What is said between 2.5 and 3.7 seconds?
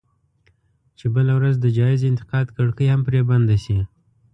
کړکۍ هم پرې بنده